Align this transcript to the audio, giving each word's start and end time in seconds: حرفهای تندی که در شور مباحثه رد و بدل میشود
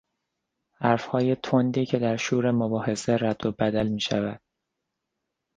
حرفهای 0.73 1.35
تندی 1.35 1.85
که 1.85 1.99
در 1.99 2.17
شور 2.17 2.51
مباحثه 2.51 3.17
رد 3.21 3.45
و 3.45 3.51
بدل 3.51 3.87
میشود 3.87 4.41